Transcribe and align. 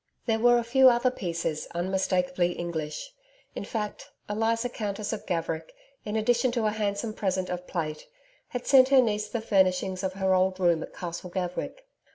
There 0.25 0.39
were 0.39 0.57
a 0.57 0.63
few 0.63 0.89
other 0.89 1.11
pieces 1.11 1.67
unmistakable 1.75 2.45
English. 2.45 3.11
In 3.53 3.63
fact, 3.63 4.09
Eliza 4.27 4.67
Countess 4.67 5.13
of 5.13 5.27
Gaverick, 5.27 5.73
in 6.05 6.15
addition 6.15 6.51
to 6.53 6.65
a 6.65 6.71
handsome 6.71 7.13
present 7.13 7.51
of 7.51 7.67
plate, 7.67 8.07
had 8.47 8.65
sent 8.65 8.89
her 8.89 8.99
niece 8.99 9.29
the 9.29 9.41
furnishings 9.41 10.01
of 10.01 10.13
her 10.13 10.33
old 10.33 10.59
room 10.59 10.81
at 10.81 10.95
Castle 10.95 11.29
Gaverick. 11.29 11.85